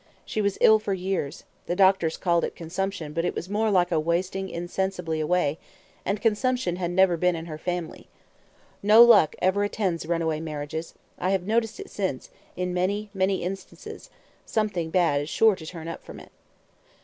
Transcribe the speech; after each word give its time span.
She 0.25 0.41
was 0.41 0.57
ill 0.61 0.79
for 0.79 0.95
years; 0.95 1.43
the 1.67 1.75
doctors 1.75 2.17
called 2.17 2.43
it 2.43 2.55
consumption; 2.55 3.13
but 3.13 3.23
it 3.23 3.35
was 3.35 3.51
more 3.51 3.69
like 3.69 3.91
a 3.91 3.99
wasting 3.99 4.49
insensibly 4.49 5.19
away, 5.19 5.59
and 6.03 6.19
consumption 6.19 6.73
never 6.95 7.13
had 7.13 7.19
been 7.19 7.35
in 7.35 7.45
her 7.45 7.59
family. 7.59 8.07
No 8.81 9.03
luck 9.03 9.35
ever 9.43 9.63
attends 9.63 10.07
runaway 10.07 10.39
marriages; 10.39 10.95
I 11.19 11.29
have 11.29 11.45
noticed 11.45 11.79
it 11.79 11.91
since, 11.91 12.31
in 12.55 12.73
many, 12.73 13.11
many 13.13 13.43
instances; 13.43 14.09
something 14.43 14.89
bad 14.89 15.21
is 15.21 15.29
sure 15.29 15.55
to 15.55 15.67
turn 15.67 15.87
up 15.87 16.03
from 16.03 16.19
it." 16.19 16.31